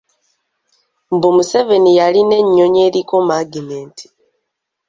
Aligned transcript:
Mbu 1.15 1.27
Museveni 1.35 1.91
yalina 1.99 2.35
ennyonyi 2.41 2.79
eriko 2.87 3.15
magineeti. 3.27 4.07